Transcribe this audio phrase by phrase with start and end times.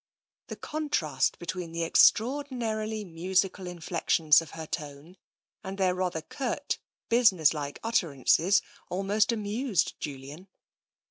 [0.47, 5.17] The contrast between the extraordinarily musical in flexions of her tones
[5.63, 10.47] and their rather curt, business like utterances almost amused Julian.